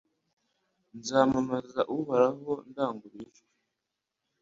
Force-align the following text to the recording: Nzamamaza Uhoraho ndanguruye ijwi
Nzamamaza 0.97 1.81
Uhoraho 1.95 2.51
ndanguruye 2.69 3.25
ijwi 3.29 3.41